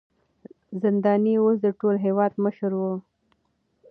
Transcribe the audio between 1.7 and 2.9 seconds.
ټول هېواد مشر و.